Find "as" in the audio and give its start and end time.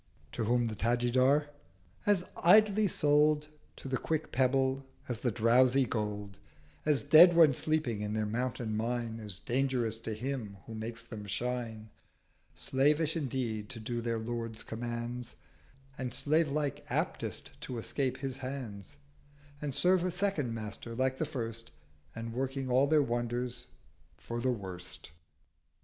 5.07-5.19, 6.87-7.03, 9.19-9.37